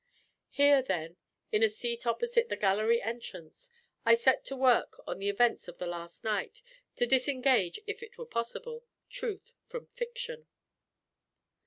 Here, 0.49 0.81
then, 0.81 1.17
in 1.51 1.61
a 1.61 1.69
seat 1.69 2.07
opposite 2.07 2.49
the 2.49 2.55
gallery 2.55 2.99
entrance, 3.03 3.69
I 4.03 4.15
set 4.15 4.43
to 4.45 4.55
work 4.55 4.99
on 5.05 5.19
the 5.19 5.29
events 5.29 5.67
of 5.67 5.77
the 5.77 5.85
last 5.85 6.23
night, 6.23 6.63
to 6.95 7.05
disengage 7.05 7.79
(if 7.85 8.01
it 8.01 8.17
were 8.17 8.25
possible) 8.25 8.83
truth 9.11 9.53
from 9.67 9.85
fiction. 9.85 10.47